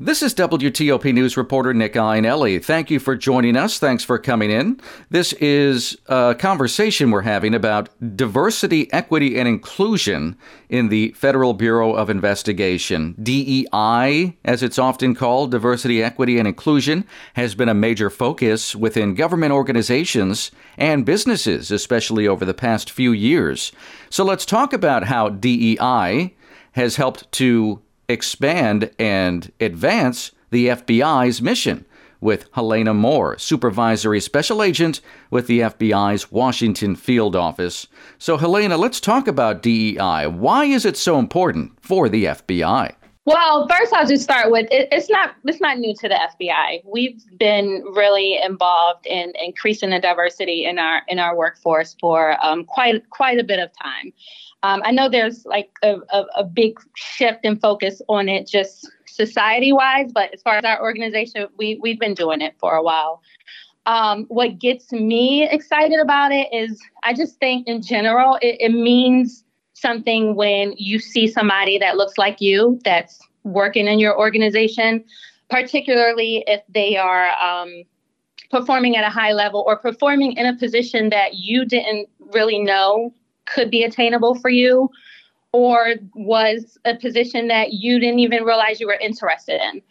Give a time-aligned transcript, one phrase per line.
[0.00, 2.64] This is WTOP News reporter Nick Iannelli.
[2.64, 3.80] Thank you for joining us.
[3.80, 4.80] Thanks for coming in.
[5.10, 10.36] This is a conversation we're having about diversity, equity, and inclusion
[10.68, 13.16] in the Federal Bureau of Investigation.
[13.20, 17.04] DEI, as it's often called, diversity, equity, and inclusion,
[17.34, 23.10] has been a major focus within government organizations and businesses, especially over the past few
[23.10, 23.72] years.
[24.10, 26.36] So let's talk about how DEI
[26.74, 31.84] has helped to expand and advance the FBI's mission
[32.20, 37.86] with Helena Moore, Supervisory Special Agent with the FBI's Washington Field Office.
[38.18, 40.26] So, Helena, let's talk about DEI.
[40.26, 42.94] Why is it so important for the FBI?
[43.28, 46.80] Well, first I'll just start with it, it's not it's not new to the FBI.
[46.86, 52.64] We've been really involved in increasing the diversity in our in our workforce for um,
[52.64, 54.14] quite quite a bit of time.
[54.62, 58.90] Um, I know there's like a, a, a, big shift in focus on it just
[59.04, 62.82] society wise, but as far as our organization, we, we've been doing it for a
[62.82, 63.20] while.
[63.84, 68.72] Um, what gets me excited about it is I just think in general, it, it
[68.72, 69.44] means
[69.80, 75.04] something when you see somebody that looks like you that's working in your organization,
[75.50, 77.82] particularly if they are um,
[78.50, 83.12] performing at a high level or performing in a position that you didn't really know
[83.46, 84.90] could be attainable for you
[85.52, 89.82] or was a position that you didn't even realize you were interested in.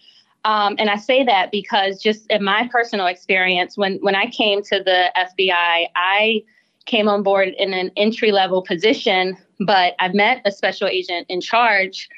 [0.45, 4.61] Um, and I say that because just in my personal experience, when when I came
[4.63, 6.43] to the FBI, I
[6.85, 11.41] came on board in an entry level position, but I met a special agent in
[11.41, 12.09] charge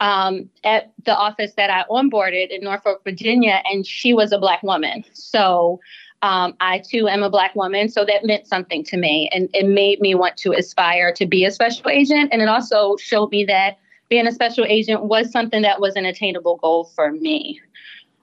[0.00, 4.62] um, at the office that I onboarded in Norfolk, Virginia, and she was a black
[4.62, 5.04] woman.
[5.12, 5.80] So
[6.22, 9.66] um, I too am a black woman, so that meant something to me, and it
[9.66, 12.30] made me want to aspire to be a special agent.
[12.32, 16.04] And it also showed me that being a special agent was something that was an
[16.04, 17.60] attainable goal for me.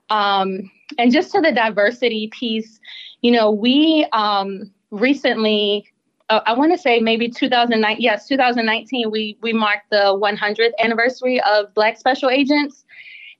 [0.09, 2.79] Um, and just to the diversity piece,
[3.21, 5.91] you know, we um, recently,
[6.29, 11.41] uh, I want to say maybe 2009, yes, 2019, we we marked the 100th anniversary
[11.41, 12.85] of Black Special Agents.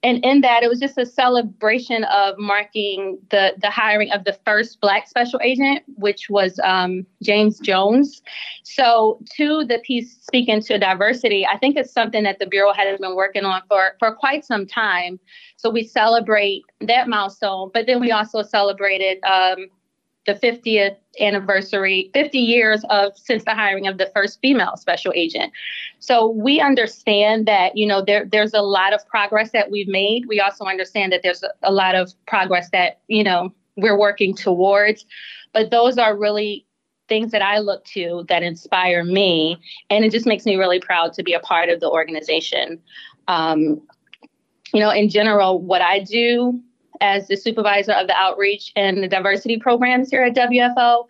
[0.04, 4.38] And in that it was just a celebration of marking the the hiring of the
[4.46, 8.22] first black special agent which was um, james jones.
[8.62, 13.00] So to the piece speaking to diversity i think it's something that the bureau has
[13.00, 15.20] been working on for for quite some time.
[15.58, 19.70] So we celebrate that milestone but then we also celebrated um,
[20.26, 25.54] the 50th anniversary, 50 years of since the hiring of the first female special agent.
[26.00, 30.26] So we understand that, you know, there, there's a lot of progress that we've made.
[30.28, 35.06] We also understand that there's a, lot of progress that, you know, we're working towards.
[35.54, 36.66] But those are really
[37.08, 39.60] things that I look to that inspire me.
[39.90, 42.82] And it just makes me really proud to be a part of the organization.
[43.28, 43.82] Um,
[44.74, 46.62] you know, in general, what I do
[47.02, 51.06] as the supervisor of the outreach and the diversity programs here at WFO.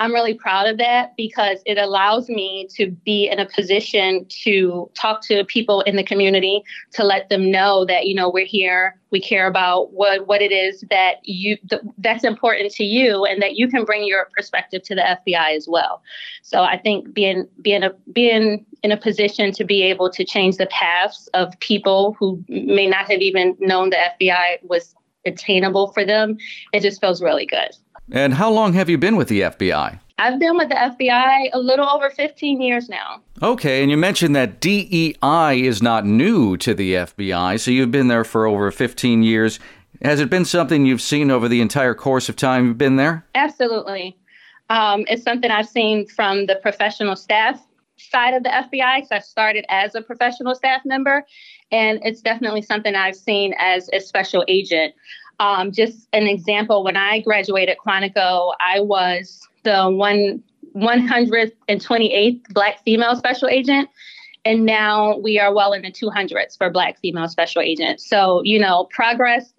[0.00, 4.88] I'm really proud of that because it allows me to be in a position to
[4.94, 6.62] talk to people in the community
[6.92, 10.52] to let them know that you know we're here, we care about what what it
[10.52, 14.82] is that you th- that's important to you, and that you can bring your perspective
[14.84, 16.00] to the FBI as well.
[16.42, 20.58] So I think being being a being in a position to be able to change
[20.58, 26.04] the paths of people who may not have even known the FBI was attainable for
[26.04, 26.38] them,
[26.72, 27.70] it just feels really good.
[28.10, 29.98] And how long have you been with the FBI?
[30.20, 33.20] I've been with the FBI a little over 15 years now.
[33.40, 38.08] Okay, and you mentioned that DEI is not new to the FBI, so you've been
[38.08, 39.60] there for over 15 years.
[40.02, 43.24] Has it been something you've seen over the entire course of time you've been there?
[43.34, 44.16] Absolutely.
[44.70, 47.60] Um, it's something I've seen from the professional staff
[47.98, 51.24] side of the FBI because I started as a professional staff member,
[51.70, 54.94] and it's definitely something I've seen as a special agent.
[55.40, 60.42] Um, just an example: when I graduated Quantico, I was the one
[60.76, 63.88] 128th Black female special agent,
[64.44, 68.08] and now we are well in the 200s for Black female special agents.
[68.08, 69.52] So you know, progress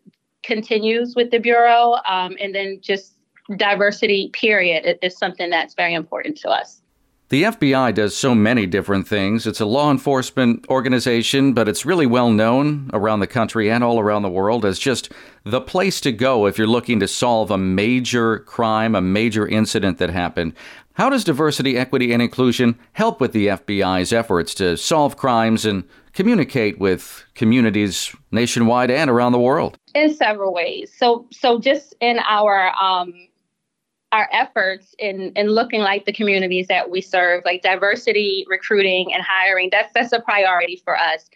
[0.43, 3.15] continues with the bureau, um, and then just
[3.57, 6.81] diversity period is something that's very important to us.
[7.29, 9.45] The FBI does so many different things.
[9.45, 13.99] It's a law enforcement organization, but it's really well known around the country and all
[13.99, 15.11] around the world as just
[15.43, 19.99] the place to go if you're looking to solve a major crime, a major incident
[19.99, 20.53] that happened.
[20.93, 25.83] How does diversity, equity, and inclusion help with the FBI's efforts to solve crimes and
[26.13, 29.77] communicate with communities nationwide and around the world?
[29.93, 30.91] In several ways.
[30.97, 33.13] So, so just in our um,
[34.11, 39.23] our efforts in in looking like the communities that we serve, like diversity, recruiting, and
[39.23, 39.69] hiring.
[39.71, 41.29] That's that's a priority for us.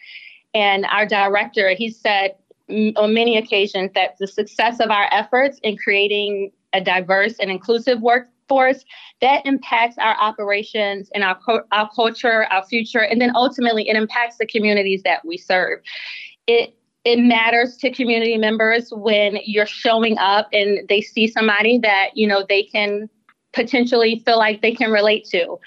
[0.54, 2.34] And our director, he said
[2.68, 8.00] on many occasions that the success of our efforts in creating a diverse and inclusive
[8.00, 8.84] workforce
[9.20, 11.38] that impacts our operations and our,
[11.72, 15.80] our culture, our future, and then ultimately it impacts the communities that we serve.
[16.46, 22.10] It it matters to community members when you're showing up and they see somebody that
[22.14, 23.08] you know they can
[23.52, 25.58] potentially feel like they can relate to.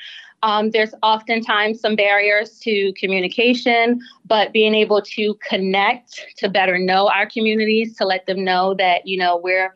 [0.43, 7.09] Um, there's oftentimes some barriers to communication, but being able to connect to better know
[7.09, 9.73] our communities, to let them know that you know we're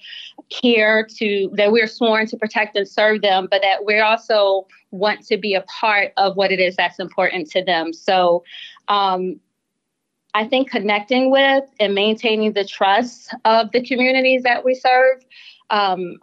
[0.50, 5.26] here to that we're sworn to protect and serve them, but that we also want
[5.28, 7.94] to be a part of what it is that's important to them.
[7.94, 8.44] So.
[8.88, 9.40] Um,
[10.34, 15.24] I think connecting with and maintaining the trust of the communities that we serve
[15.70, 16.18] um,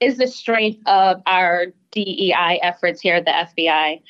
[0.00, 4.02] is the strength of our DEI efforts here at the FBI.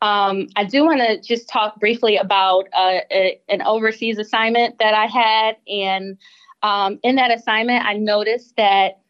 [0.00, 4.94] Um, I do want to just talk briefly about uh, a, an overseas assignment that
[4.94, 5.56] I had.
[5.68, 6.18] And
[6.62, 9.00] um, in that assignment, I noticed that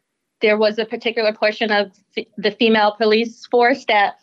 [0.43, 1.93] there was a particular portion of
[2.37, 4.17] the female police force that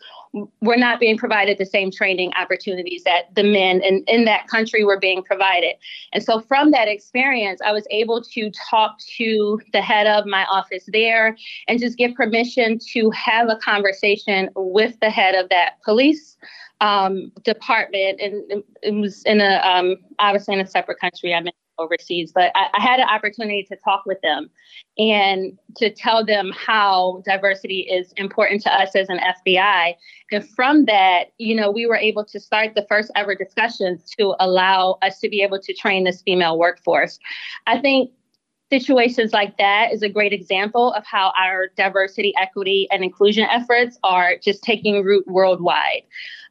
[0.61, 4.83] were not being provided the same training opportunities that the men in, in that country
[4.83, 5.73] were being provided.
[6.13, 10.45] And so from that experience, I was able to talk to the head of my
[10.45, 11.35] office there
[11.67, 16.37] and just get permission to have a conversation with the head of that police
[16.81, 18.19] um, department.
[18.21, 21.33] And it was in a, um, obviously in a separate country.
[21.33, 21.41] I
[21.79, 24.49] overseas, but I, I, had an opportunity to talk with them
[24.97, 29.95] and to tell them how diversity is important to us as an FBI.
[30.31, 34.35] And from that, you know, we were able to start the first ever discussions to
[34.39, 37.17] allow us to be able to train this female workforce.
[37.65, 38.11] I think
[38.69, 43.97] situations like that is a great example of how our diversity, equity, and inclusion efforts
[44.03, 46.03] are just taking root worldwide.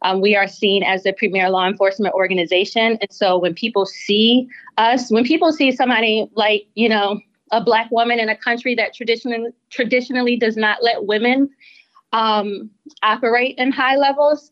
[0.02, 2.98] Um, we are seen as a premier law enforcement organization.
[3.00, 7.20] And so when people see us, when people see somebody like, you know,
[7.50, 11.48] a black woman in a country that traditionally traditionally does not let women
[12.12, 12.70] um,
[13.02, 14.50] operate in high levels,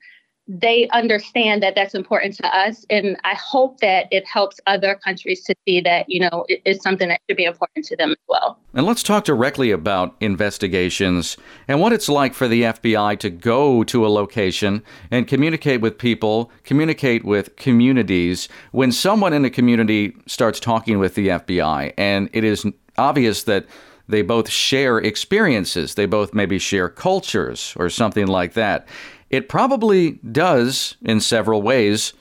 [0.48, 5.42] they understand that that's important to us and i hope that it helps other countries
[5.42, 8.16] to see that you know it is something that should be important to them as
[8.28, 8.58] well.
[8.74, 13.82] And let's talk directly about investigations and what it's like for the fbi to go
[13.84, 20.14] to a location and communicate with people communicate with communities when someone in a community
[20.26, 22.64] starts talking with the fbi and it is
[22.98, 23.66] obvious that
[24.08, 25.94] they both share experiences.
[25.94, 28.86] They both maybe share cultures or something like that
[29.30, 32.12] it probably does, in several ways,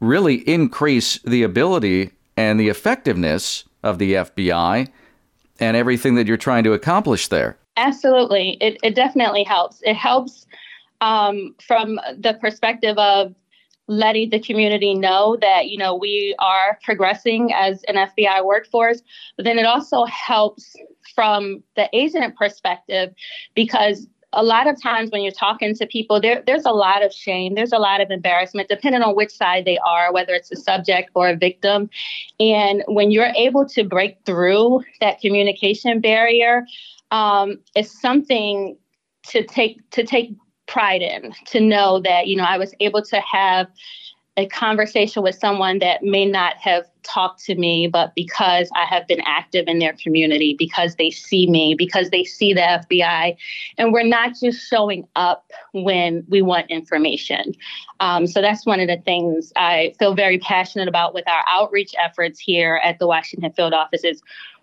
[0.00, 4.88] really increase the ability and the effectiveness of the FBI
[5.60, 7.56] and everything that you're trying to accomplish there.
[7.76, 8.56] Absolutely.
[8.60, 9.80] It, it definitely helps.
[9.82, 10.46] It helps
[11.00, 13.34] um, from the perspective of
[13.86, 19.02] letting the community know that you know we are progressing as an FBI workforce
[19.36, 20.74] but then it also helps
[21.14, 23.12] from the agent perspective
[23.54, 27.12] because a lot of times when you're talking to people, there, there's a lot of
[27.12, 30.56] shame, there's a lot of embarrassment, depending on which side they are, whether it's a
[30.56, 31.88] subject or a victim.
[32.40, 36.66] And when you're able to break through that communication barrier,
[37.10, 38.76] um, it's something
[39.28, 40.34] to take to take
[40.66, 41.32] pride in.
[41.46, 43.68] To know that you know I was able to have
[44.36, 49.06] a conversation with someone that may not have talked to me, but because I have
[49.06, 53.36] been active in their community, because they see me, because they see the FBI,
[53.78, 57.54] and we're not just showing up when we want information.
[58.00, 61.94] Um, so that's one of the things I feel very passionate about with our outreach
[62.02, 64.20] efforts here at the Washington Field Offices.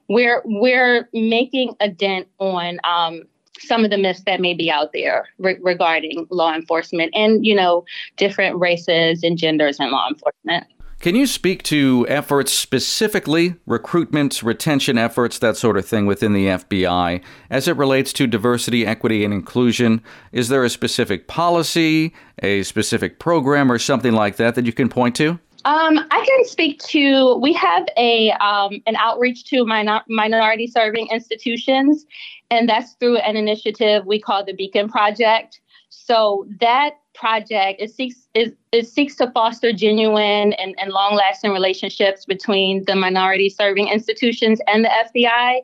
[0.10, 3.24] We're we're making a dent on um,
[3.60, 7.56] some of the myths that may be out there re- regarding law enforcement and you
[7.56, 7.84] know
[8.18, 10.66] different races and genders in law enforcement
[11.02, 16.46] can you speak to efforts specifically, recruitment, retention efforts, that sort of thing within the
[16.46, 20.04] FBI as it relates to diversity, equity, and inclusion?
[20.32, 24.90] Is there a specific policy, a specific program, or something like that that you can
[24.90, 25.40] point to?
[25.64, 27.36] Um, I can speak to.
[27.38, 32.06] We have a um, an outreach to minor, minority serving institutions,
[32.50, 35.62] and that's through an initiative we call the Beacon Project.
[35.90, 41.52] So that project it seeks it, it seeks to foster genuine and, and long lasting
[41.52, 45.60] relationships between the minority serving institutions and the FBI.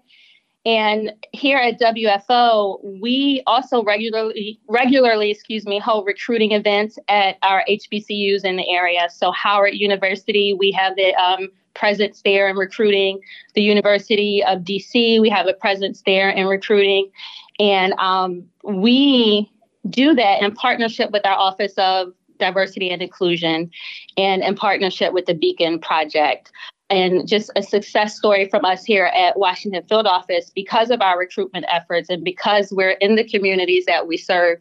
[0.67, 7.63] And here at WFO, we also regularly, regularly, excuse me, hold recruiting events at our
[7.69, 9.07] HBCUs in the area.
[9.09, 13.21] So Howard University, we have the um, presence there in recruiting.
[13.55, 17.09] The University of DC, we have a presence there in recruiting,
[17.61, 19.49] and um, we
[19.89, 22.09] do that in partnership with our Office of
[22.39, 23.71] Diversity and Inclusion,
[24.17, 26.51] and in partnership with the Beacon Project.
[26.89, 31.17] And just a success story from us here at Washington Field Office because of our
[31.19, 34.59] recruitment efforts and because we're in the communities that we serve.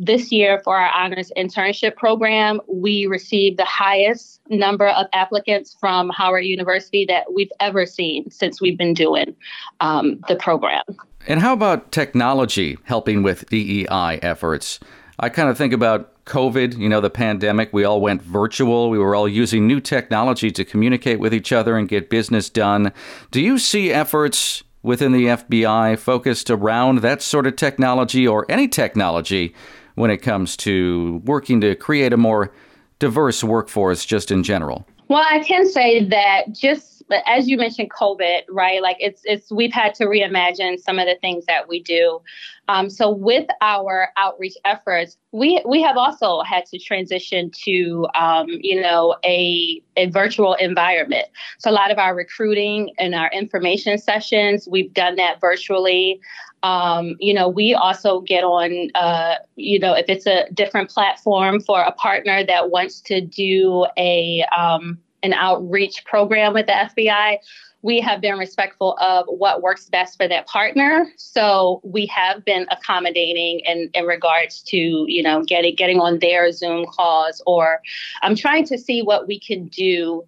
[0.00, 6.10] This year, for our honors internship program, we received the highest number of applicants from
[6.10, 9.36] Howard University that we've ever seen since we've been doing
[9.80, 10.82] um, the program.
[11.28, 14.80] And how about technology helping with DEI efforts?
[15.20, 17.72] I kind of think about COVID, you know, the pandemic.
[17.72, 18.90] We all went virtual.
[18.90, 22.92] We were all using new technology to communicate with each other and get business done.
[23.30, 28.68] Do you see efforts within the FBI focused around that sort of technology or any
[28.68, 29.54] technology
[29.94, 32.52] when it comes to working to create a more
[32.98, 34.86] diverse workforce just in general?
[35.08, 36.93] Well, I can say that just
[37.26, 38.82] as you mentioned covid right?
[38.82, 42.20] Like it's it's we've had to reimagine some of the things that we do.
[42.68, 48.46] Um, so with our outreach efforts we we have also had to transition to um,
[48.48, 51.26] you know a a virtual environment.
[51.58, 56.20] So a lot of our recruiting and our information sessions we've done that virtually.
[56.62, 61.60] Um, you know, we also get on, uh, you know, if it's a different platform
[61.60, 67.38] for a partner that wants to do a, um, an outreach program with the FBI,
[67.82, 71.06] we have been respectful of what works best for that partner.
[71.16, 76.50] So we have been accommodating in, in regards to, you know, getting getting on their
[76.52, 77.80] Zoom calls or
[78.22, 80.24] I'm trying to see what we can do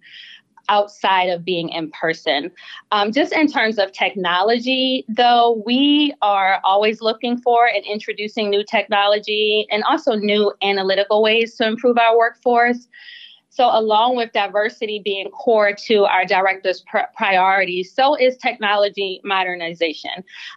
[0.69, 2.51] outside of being in person.
[2.91, 8.63] Um, just in terms of technology, though, we are always looking for and introducing new
[8.63, 12.87] technology and also new analytical ways to improve our workforce.
[13.57, 20.11] So, along with diversity being core to our director's pr- priorities, so is technology modernization.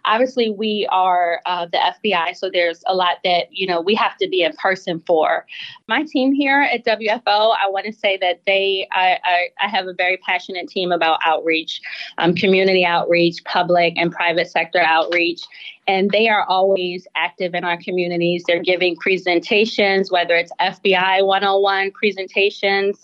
[0.05, 4.17] Obviously, we are uh, the FBI, so there's a lot that you know we have
[4.17, 5.47] to be in person for.
[5.87, 9.87] My team here at WFO, I want to say that they, I, I, I, have
[9.87, 11.81] a very passionate team about outreach,
[12.19, 15.41] um, community outreach, public and private sector outreach,
[15.87, 18.43] and they are always active in our communities.
[18.47, 22.99] They're giving presentations, whether it's FBI 101 presentations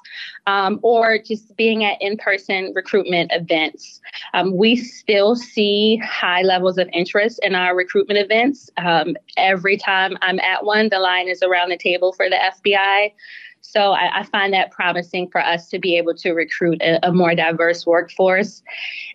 [0.46, 4.00] um, or just being at in person recruitment events.
[4.34, 8.70] Um, we still see high levels of interest in our recruitment events.
[8.78, 13.12] Um, every time I'm at one, the line is around the table for the FBI.
[13.70, 17.12] So I, I, find that promising for us to be able to recruit a, a
[17.12, 18.64] more diverse workforce.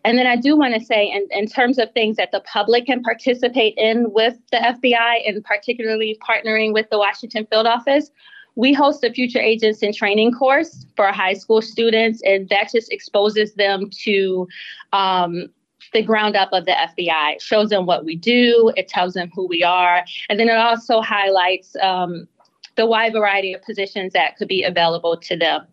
[0.04, 2.84] And then I do want to say, in, in terms of things that the public
[2.84, 8.10] can participate in with the FBI, and particularly partnering with the Washington Field Office,
[8.54, 12.92] we host a future agents in training course for high school students, and that just
[12.92, 14.46] exposes them to
[14.92, 15.48] um,
[15.94, 17.40] the ground up of the FBI.
[17.40, 21.00] Shows them what we do, it tells them who we are, and then it also
[21.00, 22.28] highlights um,
[22.76, 25.66] the wide variety of positions that could be available to them.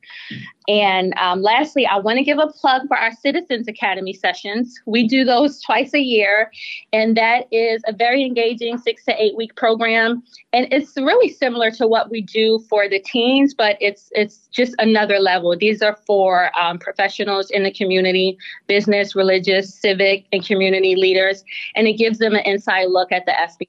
[0.67, 4.79] And um, lastly, I want to give a plug for our Citizens Academy sessions.
[4.85, 6.51] We do those twice a year,
[6.93, 10.21] and that is a very engaging six to eight week program.
[10.53, 14.75] And it's really similar to what we do for the teens, but it's it's just
[14.77, 15.55] another level.
[15.57, 18.37] These are for um, professionals in the community,
[18.67, 21.43] business, religious, civic, and community leaders,
[21.75, 23.65] and it gives them an inside look at the FBI.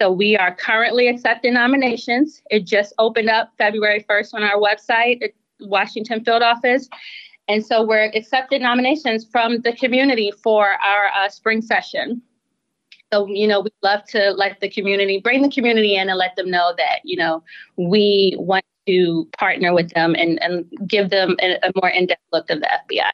[0.00, 2.40] So we are currently accepting nominations.
[2.50, 5.22] It just opened up February 1st on our website,
[5.60, 6.88] Washington Field Office.
[7.48, 12.22] And so we're accepting nominations from the community for our uh, spring session.
[13.12, 16.36] So, you know, we'd love to let the community, bring the community in and let
[16.36, 17.42] them know that, you know,
[17.76, 22.22] we want to partner with them and, and give them a, a more in depth
[22.32, 23.10] look of the FBI.